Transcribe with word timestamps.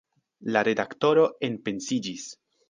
La 0.55 0.63
redaktoro 0.67 1.27
enpensiĝis. 1.49 2.27